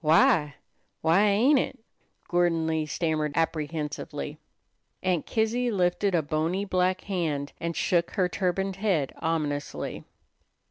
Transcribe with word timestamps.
"Why 0.00 0.54
why 1.02 1.24
ain't 1.24 1.58
it?" 1.58 1.78
Gordon 2.26 2.66
Lee 2.66 2.86
stammered 2.86 3.32
apprehensively. 3.34 4.38
Aunt 5.02 5.26
Kizzy 5.26 5.70
lifted 5.70 6.14
a 6.14 6.22
bony 6.22 6.64
black 6.64 7.02
hand, 7.02 7.52
and 7.60 7.76
shook 7.76 8.12
her 8.12 8.26
turbaned 8.26 8.76
head 8.76 9.12
ominously. 9.18 10.04